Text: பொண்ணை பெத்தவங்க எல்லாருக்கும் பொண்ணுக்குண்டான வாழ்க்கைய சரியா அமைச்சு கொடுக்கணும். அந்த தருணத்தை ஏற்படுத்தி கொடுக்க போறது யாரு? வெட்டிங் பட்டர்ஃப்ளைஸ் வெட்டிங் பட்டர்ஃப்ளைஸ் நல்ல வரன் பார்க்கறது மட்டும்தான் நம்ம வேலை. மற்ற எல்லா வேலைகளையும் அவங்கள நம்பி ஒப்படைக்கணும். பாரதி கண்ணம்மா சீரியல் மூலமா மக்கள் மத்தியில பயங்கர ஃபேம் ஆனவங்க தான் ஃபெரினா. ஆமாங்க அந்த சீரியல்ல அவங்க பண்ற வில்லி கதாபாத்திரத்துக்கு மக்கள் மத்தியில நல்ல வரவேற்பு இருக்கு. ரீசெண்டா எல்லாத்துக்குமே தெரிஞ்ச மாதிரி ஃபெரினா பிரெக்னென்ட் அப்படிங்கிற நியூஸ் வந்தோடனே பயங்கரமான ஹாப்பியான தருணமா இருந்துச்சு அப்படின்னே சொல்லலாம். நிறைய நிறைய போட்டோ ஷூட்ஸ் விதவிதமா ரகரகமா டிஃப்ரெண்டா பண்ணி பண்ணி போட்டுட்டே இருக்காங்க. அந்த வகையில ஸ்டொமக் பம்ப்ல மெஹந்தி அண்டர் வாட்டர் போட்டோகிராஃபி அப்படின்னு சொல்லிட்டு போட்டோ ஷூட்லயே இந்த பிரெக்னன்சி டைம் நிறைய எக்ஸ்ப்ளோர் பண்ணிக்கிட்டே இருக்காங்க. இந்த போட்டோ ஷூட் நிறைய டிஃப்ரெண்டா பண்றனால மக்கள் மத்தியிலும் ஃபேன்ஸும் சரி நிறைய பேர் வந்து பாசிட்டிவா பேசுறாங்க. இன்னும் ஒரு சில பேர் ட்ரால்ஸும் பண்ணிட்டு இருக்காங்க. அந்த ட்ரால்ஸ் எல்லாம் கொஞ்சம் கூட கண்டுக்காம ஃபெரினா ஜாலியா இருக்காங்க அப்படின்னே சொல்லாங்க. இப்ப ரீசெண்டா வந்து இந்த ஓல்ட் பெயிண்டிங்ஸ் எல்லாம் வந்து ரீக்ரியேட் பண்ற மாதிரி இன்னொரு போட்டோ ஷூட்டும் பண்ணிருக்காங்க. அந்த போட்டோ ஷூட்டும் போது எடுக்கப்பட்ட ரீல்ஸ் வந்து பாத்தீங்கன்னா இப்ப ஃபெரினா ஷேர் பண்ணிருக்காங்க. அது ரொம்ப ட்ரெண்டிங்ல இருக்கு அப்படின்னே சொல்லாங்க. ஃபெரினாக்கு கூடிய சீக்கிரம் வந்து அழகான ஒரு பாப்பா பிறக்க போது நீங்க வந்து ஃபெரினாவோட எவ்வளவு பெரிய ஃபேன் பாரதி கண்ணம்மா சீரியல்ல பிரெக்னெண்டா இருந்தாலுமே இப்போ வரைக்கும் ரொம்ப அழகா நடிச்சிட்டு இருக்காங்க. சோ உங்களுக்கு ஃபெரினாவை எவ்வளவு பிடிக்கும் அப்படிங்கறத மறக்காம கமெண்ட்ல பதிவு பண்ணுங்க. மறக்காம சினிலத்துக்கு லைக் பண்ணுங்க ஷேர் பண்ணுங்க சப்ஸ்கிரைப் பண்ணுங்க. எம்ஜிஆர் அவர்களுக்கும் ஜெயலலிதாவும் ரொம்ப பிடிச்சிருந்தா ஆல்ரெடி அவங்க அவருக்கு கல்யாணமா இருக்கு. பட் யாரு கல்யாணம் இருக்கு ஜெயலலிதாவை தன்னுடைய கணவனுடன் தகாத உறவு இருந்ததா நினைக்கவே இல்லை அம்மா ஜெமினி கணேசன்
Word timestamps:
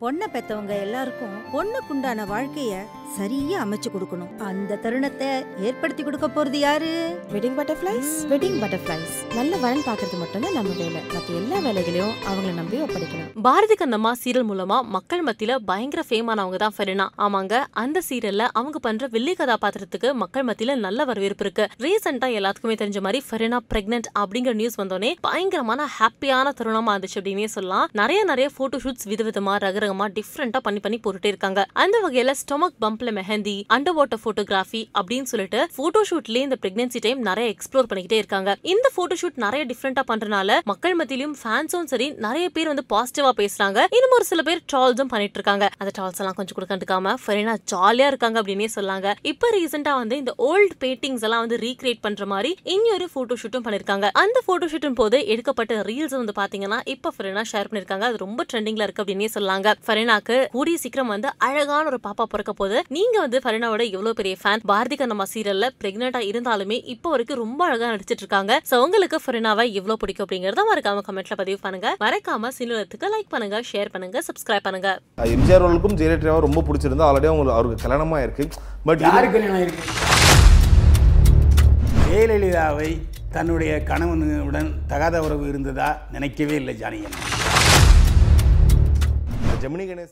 பொண்ணை 0.00 0.26
பெத்தவங்க 0.32 0.74
எல்லாருக்கும் 0.78 1.36
பொண்ணுக்குண்டான 1.52 2.26
வாழ்க்கைய 2.26 2.74
சரியா 3.16 3.58
அமைச்சு 3.64 3.88
கொடுக்கணும். 3.92 4.32
அந்த 4.48 4.78
தருணத்தை 4.82 5.28
ஏற்படுத்தி 5.68 6.02
கொடுக்க 6.06 6.26
போறது 6.34 6.58
யாரு? 6.64 6.90
வெட்டிங் 7.32 7.56
பட்டர்ஃப்ளைஸ் 7.58 8.10
வெட்டிங் 8.32 8.58
பட்டர்ஃப்ளைஸ் 8.62 9.14
நல்ல 9.38 9.52
வரன் 9.62 9.84
பார்க்கறது 9.86 10.16
மட்டும்தான் 10.22 10.56
நம்ம 10.58 10.72
வேலை. 10.80 11.00
மற்ற 11.14 11.34
எல்லா 11.40 11.58
வேலைகளையும் 11.66 12.12
அவங்கள 12.30 12.52
நம்பி 12.58 12.76
ஒப்படைக்கணும். 12.84 13.30
பாரதி 13.46 13.76
கண்ணம்மா 13.80 14.12
சீரியல் 14.22 14.46
மூலமா 14.50 14.78
மக்கள் 14.96 15.24
மத்தியில 15.28 15.56
பயங்கர 15.70 16.04
ஃபேம் 16.08 16.30
ஆனவங்க 16.34 16.60
தான் 16.64 16.76
ஃபெரினா. 16.76 17.06
ஆமாங்க 17.26 17.62
அந்த 17.84 18.02
சீரியல்ல 18.08 18.46
அவங்க 18.60 18.78
பண்ற 18.86 19.08
வில்லி 19.14 19.34
கதாபாத்திரத்துக்கு 19.40 20.10
மக்கள் 20.22 20.46
மத்தியில 20.50 20.76
நல்ல 20.86 21.04
வரவேற்பு 21.10 21.44
இருக்கு. 21.46 21.66
ரீசெண்டா 21.86 22.30
எல்லாத்துக்குமே 22.40 22.78
தெரிஞ்ச 22.82 23.00
மாதிரி 23.08 23.22
ஃபெரினா 23.28 23.60
பிரெக்னென்ட் 23.72 24.10
அப்படிங்கிற 24.22 24.54
நியூஸ் 24.60 24.78
வந்தோடனே 24.82 25.12
பயங்கரமான 25.28 25.88
ஹாப்பியான 25.98 26.54
தருணமா 26.60 26.94
இருந்துச்சு 26.96 27.20
அப்படின்னே 27.22 27.50
சொல்லலாம். 27.56 27.88
நிறைய 28.02 28.20
நிறைய 28.32 28.48
போட்டோ 28.56 28.82
ஷூட்ஸ் 28.84 29.08
விதவிதமா 29.12 29.56
ரகரகமா 29.66 30.08
டிஃப்ரெண்டா 30.20 30.62
பண்ணி 30.68 30.82
பண்ணி 30.86 31.00
போட்டுட்டே 31.04 31.32
இருக்காங்க. 31.34 31.60
அந்த 31.84 31.96
வகையில 32.06 32.34
ஸ்டொமக் 32.42 32.78
பம்ப்ல 32.98 33.12
மெஹந்தி 33.18 33.54
அண்டர் 33.74 33.96
வாட்டர் 33.96 34.20
போட்டோகிராஃபி 34.24 34.80
அப்படின்னு 34.98 35.28
சொல்லிட்டு 35.32 35.60
போட்டோ 35.76 36.00
ஷூட்லயே 36.10 36.42
இந்த 36.46 36.56
பிரெக்னன்சி 36.62 37.00
டைம் 37.04 37.20
நிறைய 37.28 37.46
எக்ஸ்ப்ளோர் 37.54 37.88
பண்ணிக்கிட்டே 37.90 38.18
இருக்காங்க. 38.22 38.50
இந்த 38.72 38.86
போட்டோ 38.96 39.16
ஷூட் 39.20 39.38
நிறைய 39.44 39.62
டிஃப்ரெண்டா 39.70 40.02
பண்றனால 40.10 40.56
மக்கள் 40.70 40.96
மத்தியிலும் 41.00 41.34
ஃபேன்ஸும் 41.40 41.88
சரி 41.92 42.06
நிறைய 42.26 42.46
பேர் 42.56 42.70
வந்து 42.72 42.84
பாசிட்டிவா 42.94 43.30
பேசுறாங்க. 43.40 43.78
இன்னும் 43.96 44.14
ஒரு 44.18 44.26
சில 44.30 44.42
பேர் 44.48 44.62
ட்ரால்ஸும் 44.72 45.10
பண்ணிட்டு 45.12 45.38
இருக்காங்க. 45.40 45.66
அந்த 45.80 45.92
ட்ரால்ஸ் 45.98 46.20
எல்லாம் 46.22 46.36
கொஞ்சம் 46.38 46.58
கூட 46.58 46.66
கண்டுக்காம 46.72 47.14
ஃபெரினா 47.24 47.54
ஜாலியா 47.72 48.08
இருக்காங்க 48.12 48.36
அப்படின்னே 48.42 48.68
சொல்லாங்க. 48.76 49.14
இப்ப 49.32 49.52
ரீசெண்டா 49.56 49.94
வந்து 50.02 50.18
இந்த 50.22 50.34
ஓல்ட் 50.50 50.74
பெயிண்டிங்ஸ் 50.84 51.26
எல்லாம் 51.28 51.44
வந்து 51.44 51.58
ரீக்ரியேட் 51.66 52.02
பண்ற 52.06 52.26
மாதிரி 52.32 52.52
இன்னொரு 52.74 53.08
போட்டோ 53.14 53.36
ஷூட்டும் 53.42 53.66
பண்ணிருக்காங்க. 53.68 54.08
அந்த 54.24 54.38
போட்டோ 54.48 54.68
ஷூட்டும் 54.74 54.98
போது 55.02 55.20
எடுக்கப்பட்ட 55.34 55.80
ரீல்ஸ் 55.90 56.18
வந்து 56.20 56.36
பாத்தீங்கன்னா 56.40 56.80
இப்ப 56.96 57.14
ஃபெரினா 57.18 57.44
ஷேர் 57.52 57.70
பண்ணிருக்காங்க. 57.70 58.06
அது 58.10 58.24
ரொம்ப 58.26 58.46
ட்ரெண்டிங்ல 58.52 58.86
இருக்கு 58.88 59.04
அப்படின்னே 59.04 59.30
சொல்லாங்க. 59.38 59.68
ஃபெரினாக்கு 59.86 60.38
கூடிய 60.56 60.76
சீக்கிரம் 60.84 61.14
வந்து 61.14 61.30
அழகான 61.48 61.84
ஒரு 61.92 62.00
பாப்பா 62.06 62.24
பிறக்க 62.32 62.52
போது 62.60 62.76
நீங்க 62.96 63.16
வந்து 63.22 63.38
ஃபெரினாவோட 63.44 63.82
எவ்வளவு 63.94 64.16
பெரிய 64.18 64.34
ஃபேன் 64.42 64.62
பாரதி 64.70 64.96
கண்ணம்மா 65.00 65.24
சீரியல்ல 65.32 65.66
பிரெக்னெண்டா 65.80 66.20
இருந்தாலுமே 66.28 66.76
இப்போ 66.92 67.08
வரைக்கும் 67.12 67.38
ரொம்ப 67.42 67.60
அழகா 67.66 67.90
நடிச்சிட்டு 67.92 68.22
இருக்காங்க. 68.24 68.52
சோ 68.68 68.76
உங்களுக்கு 68.84 69.18
ஃபெரினாவை 69.24 69.64
எவ்வளவு 69.78 70.00
பிடிக்கும் 70.02 70.24
அப்படிங்கறத 70.26 70.62
மறக்காம 70.70 71.02
கமெண்ட்ல 71.08 71.36
பதிவு 71.40 71.58
பண்ணுங்க. 71.64 71.90
மறக்காம 72.04 72.50
சினிலத்துக்கு 72.58 73.10
லைக் 73.14 73.28
பண்ணுங்க 73.34 73.58
ஷேர் 73.70 73.90
பண்ணுங்க 73.94 74.22
சப்ஸ்கிரைப் 74.28 74.66
பண்ணுங்க. 74.68 74.88
எம்ஜிஆர் 75.34 75.64
அவர்களுக்கும் 75.64 75.98
ஜெயலலிதாவும் 76.00 76.44
ரொம்ப 76.46 76.62
பிடிச்சிருந்தா 76.68 77.08
ஆல்ரெடி 77.08 77.30
அவங்க 77.32 77.54
அவருக்கு 77.58 77.84
கல்யாணமா 77.84 78.20
இருக்கு. 78.26 78.46
பட் 78.88 79.04
யாரு 79.08 79.28
கல்யாணம் 79.36 79.62
இருக்கு 79.66 79.84
ஜெயலலிதாவை 82.08 82.90
தன்னுடைய 83.36 83.72
கணவனுடன் 83.90 84.70
தகாத 84.92 85.16
உறவு 85.26 85.44
இருந்ததா 85.52 85.90
நினைக்கவே 86.16 86.56
இல்லை 86.62 86.74
அம்மா 89.34 89.54
ஜெமினி 89.62 89.84
கணேசன் 89.86 90.06